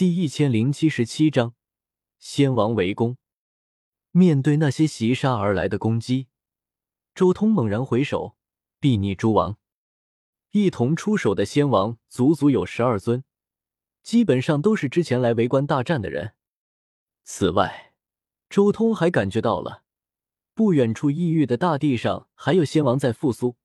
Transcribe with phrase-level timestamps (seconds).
[0.00, 1.52] 第一千零七十七章，
[2.18, 3.18] 仙王围攻。
[4.12, 6.28] 面对那些袭杀而来的攻击，
[7.14, 8.34] 周通猛然回首，
[8.80, 9.58] 睥睨诸王，
[10.52, 13.24] 一同出手的仙王足足有十二尊，
[14.02, 16.32] 基本上都是之前来围观大战的人。
[17.22, 17.92] 此外，
[18.48, 19.82] 周通还感觉到了，
[20.54, 23.56] 不远处异域的大地上还有仙王在复苏，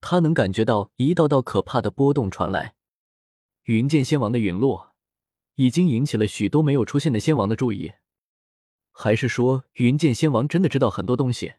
[0.00, 2.76] 他能感觉到一道道可怕的波动传来，
[3.64, 4.95] 云剑仙王的陨落。
[5.56, 7.92] 已经引起了许多没有出现的仙王的注意，
[8.92, 11.54] 还是说云剑仙王真的知道很多东西，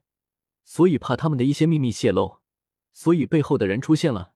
[0.64, 2.40] 所以怕他们的一些秘密泄露，
[2.94, 4.34] 所以背后的人出现了。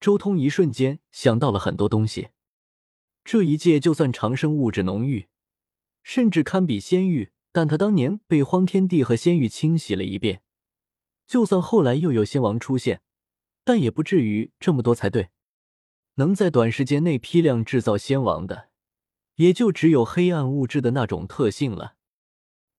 [0.00, 2.30] 周通一瞬间想到了很多东西。
[3.22, 5.28] 这一界就算长生物质浓郁，
[6.02, 10.42] 甚至堪比仙域，但他当年被荒天帝和仙域清洗了一遍，
[11.26, 13.02] 就算后来又有仙王出现，
[13.62, 15.30] 但也不至于这么多才对。
[16.14, 18.70] 能在短时间内批量制造仙王的，
[19.36, 21.96] 也就只有黑暗物质的那种特性了。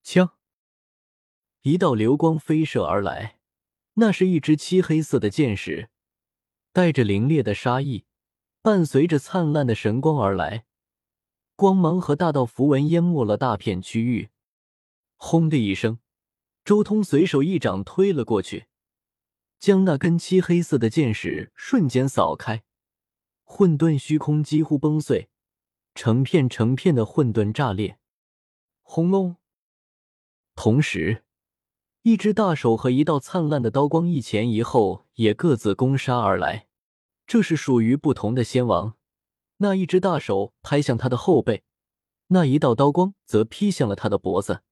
[0.04, 0.32] 枪，
[1.62, 3.40] 一道流光飞射而来，
[3.94, 5.90] 那是一支漆黑色的箭矢，
[6.72, 8.06] 带着凛冽的杀意，
[8.62, 10.66] 伴随着灿烂的神光而来，
[11.56, 14.30] 光芒和大道符文淹没了大片区域。
[15.18, 16.00] 轰的一声，
[16.64, 18.66] 周通随手一掌推了过去，
[19.60, 22.64] 将那根漆黑色的箭矢瞬间扫开。
[23.54, 25.30] 混沌虚空几乎崩碎，
[25.94, 28.00] 成片成片的混沌炸裂。
[28.82, 29.36] 轰隆！
[30.56, 31.26] 同时，
[32.04, 36.70] 一只大手和一道灿烂的刀光一前一后，也各自攻杀而来。
[37.28, 38.98] 这是属于不同的仙王。
[39.58, 41.66] 那一只大手拍向他的后背，
[42.28, 44.64] 那一道刀光则劈向了他的脖子。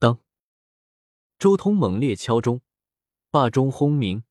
[0.00, 0.18] 当，
[1.38, 2.62] 周通猛烈敲钟，
[3.30, 4.24] 霸钟轰鸣。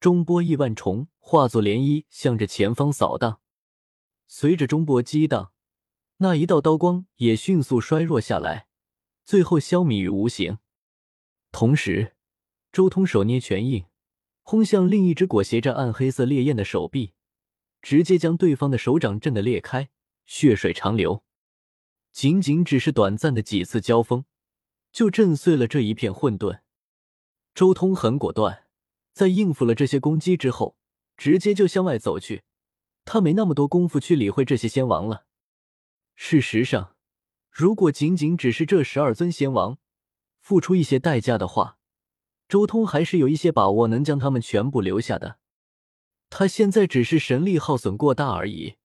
[0.00, 3.40] 中波亿万重，化作涟漪，向着前方扫荡。
[4.28, 5.52] 随着中波激荡，
[6.18, 8.68] 那一道刀光也迅速衰弱下来，
[9.24, 10.58] 最后消弭于无形。
[11.50, 12.14] 同时，
[12.70, 13.86] 周通手捏拳印，
[14.42, 17.14] 轰向另一只裹挟着暗黑色烈焰的手臂，
[17.82, 19.90] 直接将对方的手掌震得裂开，
[20.26, 21.24] 血水长流。
[22.12, 24.24] 仅仅只是短暂的几次交锋，
[24.92, 26.60] 就震碎了这一片混沌。
[27.52, 28.67] 周通很果断。
[29.18, 30.76] 在应付了这些攻击之后，
[31.16, 32.44] 直接就向外走去。
[33.04, 35.24] 他没那么多功夫去理会这些仙王了。
[36.14, 36.94] 事实上，
[37.50, 39.78] 如果仅仅只是这十二尊仙王
[40.40, 41.78] 付出一些代价的话，
[42.48, 45.40] 周通还是有一些把握能将他们全部留下的。
[46.30, 48.76] 他现在只是神力耗损过大而已，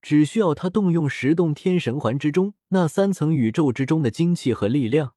[0.00, 5.14] 只需要他动用十洞天神环之中那三层宇宙之中的精气和力量，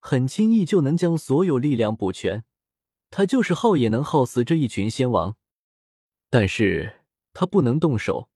[0.00, 2.46] 很轻易就能将所有力量补全。
[3.16, 5.36] 他就是耗也能耗死这一群仙王，
[6.30, 6.94] 但是
[7.32, 8.28] 他不能动手，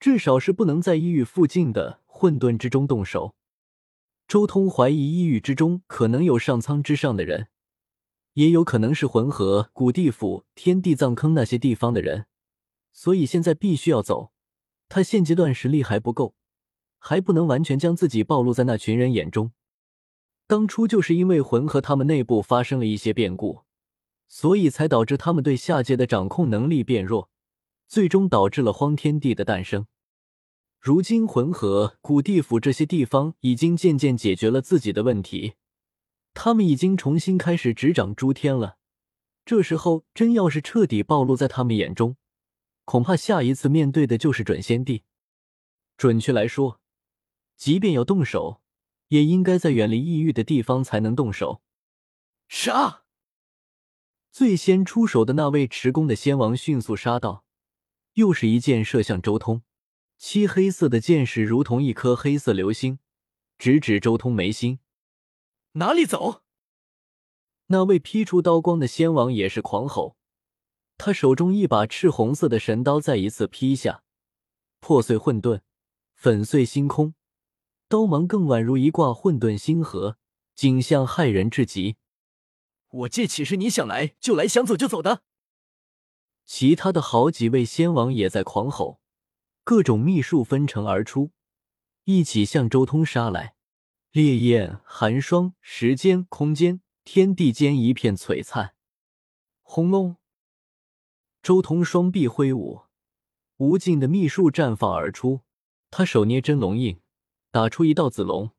[0.00, 3.34] 至少是不能在异域附近的混沌之中动手。
[4.26, 7.48] 周通怀疑异域之中可能有上苍之上的人，
[8.32, 12.24] 也有可能是魂河、古地府、天地藏坑那些地方的人，
[12.94, 14.32] 所以现在必须要走。
[14.88, 16.34] 他现阶段实力还不够，
[16.98, 19.52] 还不能完全将自己暴露在那群人眼中。
[20.46, 23.65] 当初就是因为魂河他们内部发生了一些变故。
[24.28, 27.30] 所以才导致他们对下界的掌控能力变弱，
[27.86, 29.86] 最终导致了荒天地的诞生。
[30.80, 35.54] 如今魂河、古地府这些地方已经渐渐解决了自己的问题，
[36.34, 38.76] 他们已经重新开始执掌诸天了。
[39.44, 42.16] 这时候真要是彻底暴露在他们眼中，
[42.84, 45.04] 恐怕下一次面对的就是准仙帝。
[45.96, 46.80] 准确来说，
[47.56, 48.60] 即便要动手，
[49.08, 51.62] 也应该在远离异域的地方才能动手。
[52.48, 53.04] 杀！
[54.38, 57.42] 最先出手的那位持弓的仙王迅速杀到，
[58.12, 59.62] 又是一箭射向周通。
[60.18, 62.98] 漆黑色的箭矢如同一颗黑色流星，
[63.56, 64.80] 直指周通眉心。
[65.72, 66.42] 哪里走？
[67.68, 70.18] 那位劈出刀光的仙王也是狂吼，
[70.98, 74.02] 他手中一把赤红色的神刀再一次劈下，
[74.80, 75.62] 破碎混沌，
[76.14, 77.14] 粉碎星空，
[77.88, 80.18] 刀芒更宛如一挂混沌星河，
[80.54, 81.96] 景象骇人至极。
[82.90, 85.22] 我这岂是你想来就来、想走就走的？
[86.44, 89.00] 其他的好几位仙王也在狂吼，
[89.64, 91.32] 各种秘术纷呈而出，
[92.04, 93.56] 一起向周通杀来。
[94.12, 98.74] 烈焰、寒霜、时间、空间、天地间一片璀璨。
[99.60, 100.16] 轰隆！
[101.42, 102.82] 周通双臂挥舞，
[103.56, 105.42] 无尽的秘术绽放而出。
[105.90, 107.00] 他手捏真龙印，
[107.50, 108.52] 打出一道紫龙，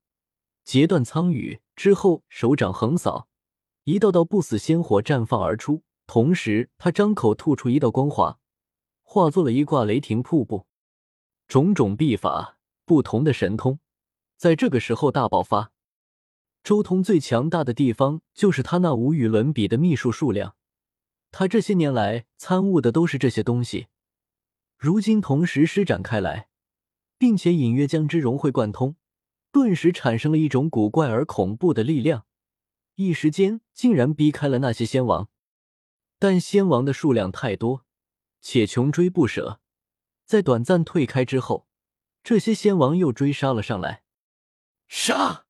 [0.63, 3.27] 截断苍宇之后，手掌横扫。
[3.87, 8.37] 一道道不死仙火绽放而出，同时他张口吐出一道光华，
[9.01, 10.67] 化作了一挂雷霆瀑布。
[11.47, 13.79] 种种秘法不同的神通
[14.35, 15.71] 在这个时候大爆发。
[16.65, 20.57] 周通最强大的地方就是他那无与伦比的秘术数量，
[21.31, 23.87] 他这些年来参悟的都是这些东西，
[24.77, 26.49] 如今同时施展开来，
[27.17, 28.97] 并且隐约将之融会贯通，
[29.53, 32.25] 顿时产生了一种古怪而恐怖的力量，
[32.97, 35.29] 一时间竟然逼开了那些仙王。
[36.17, 37.85] 但仙王的数量太多，
[38.41, 39.61] 且穷追不舍，
[40.25, 41.67] 在短暂退开之后，
[42.23, 44.03] 这些仙王又追杀了上来。
[44.87, 45.45] 杀！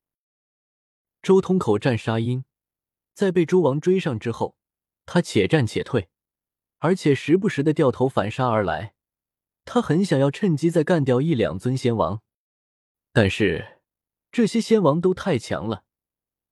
[1.22, 2.44] 周通口战杀音，
[3.14, 4.58] 在被诸王追上之后，
[5.06, 6.10] 他且战且退，
[6.80, 8.94] 而且时不时的掉头反杀而来。
[9.64, 12.22] 他很想要趁机再干掉一两尊仙王，
[13.14, 13.80] 但是
[14.34, 15.86] 这些仙王都太强了，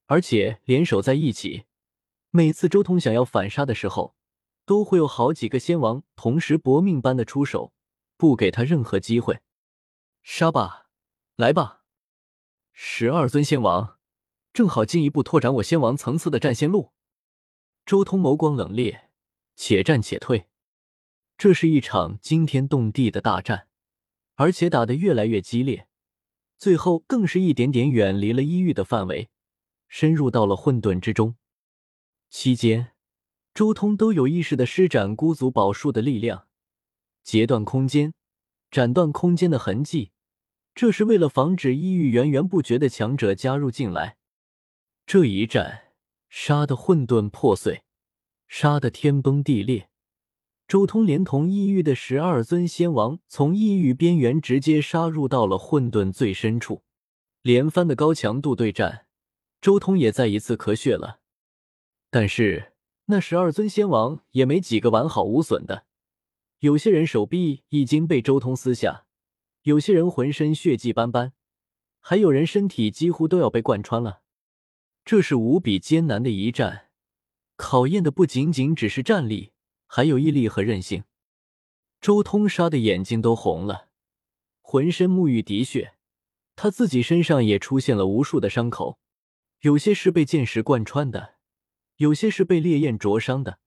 [0.07, 1.65] 而且联手在一起。
[2.31, 4.15] 每次周通想要反杀的时候，
[4.65, 7.73] 都会有好几个仙王同时搏命般的出手，
[8.17, 9.39] 不给他任何机会。
[10.21, 10.89] 杀吧，
[11.35, 11.83] 来吧！
[12.73, 13.99] 十二尊仙王，
[14.51, 16.91] 正好进一步拓展我仙王层次的战仙路。
[17.85, 19.01] 周通眸光冷冽，
[19.55, 20.47] 且战且退。
[21.37, 23.67] 这是一场惊天动地的大战，
[24.35, 25.87] 而且打得越来越激烈，
[26.57, 29.29] 最后更是一点点远离了伊域的范围，
[29.87, 31.35] 深入到了混沌之中。
[32.29, 32.91] 期间，
[33.53, 36.47] 周通都有意识的施展孤足宝术的力量，
[37.23, 38.13] 截断空间，
[38.69, 40.11] 斩断空间的痕迹。
[40.73, 44.17] 这是为了防止异域源源不绝的强者加入进来。
[45.05, 45.93] 这一战，
[46.27, 47.83] 杀的混沌破碎，
[48.47, 49.89] 杀的天崩地裂。
[50.67, 56.83] 周通连同异域的十二尊仙王，从异域边缘直接杀入到了混沌最深处。
[57.41, 59.05] 连番的高强度对战，
[59.65, 61.21] 周通也再一次咳血了。
[62.11, 62.73] 但是
[63.05, 65.87] 那十二尊仙王也没几个完好无损的，
[66.59, 69.07] 有些人手臂已经被周通撕下，
[69.63, 71.33] 有些人浑身血迹斑斑，
[71.99, 74.21] 还有人身体几乎都要被贯穿了。
[75.03, 76.89] 这是无比艰难的一战，
[77.55, 79.53] 考验的不仅仅只是战力，
[79.87, 81.05] 还有毅力和韧性。
[81.99, 83.87] 周通杀的眼睛都红了，
[84.61, 85.95] 浑身沐浴滴血，
[86.55, 88.99] 他自己身上也出现了无数的伤口，
[89.65, 91.37] 有些是被剑石贯穿的。
[91.95, 93.57] 有些是被烈焰灼伤的，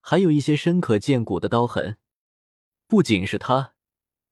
[0.00, 1.98] 还有一些深可见骨的刀痕。
[2.86, 3.74] 不仅是他，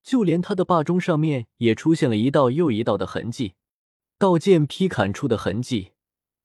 [0.03, 3.57] 就连他的霸钟上面也出现了一道又一道的痕迹，
[4.17, 5.93] 刀剑劈砍出的痕迹，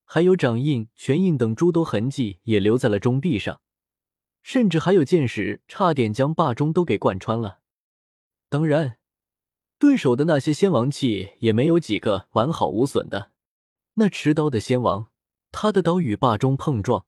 [0.04, 3.62] 还有掌印、拳印等诸多痕迹也留在了钟壁上，
[4.42, 7.60] 甚至还有剑矢差点将霸钟都给贯穿了。
[8.50, 8.98] 当然，
[9.78, 13.30] 对手的那些仙王器也没有几个完好无损的。
[13.98, 15.08] 那持刀的仙王。
[15.50, 17.04] 他的刀与霸中碰撞，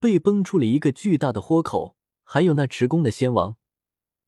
[0.00, 1.96] 被崩出了一个巨大的豁口。
[2.24, 3.56] 还有那持弓的仙王，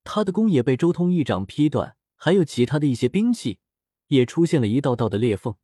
[0.04, 1.96] 他的弓也被周通一掌劈断。
[2.14, 3.58] 还有其他的一些兵器，
[4.06, 5.56] 也出现了一道道的裂缝。